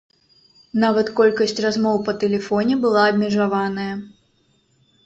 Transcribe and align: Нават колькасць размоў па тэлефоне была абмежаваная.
Нават 0.83 1.11
колькасць 1.19 1.53
размоў 1.67 2.01
па 2.09 2.17
тэлефоне 2.25 2.75
была 2.87 3.05
абмежаваная. 3.13 3.91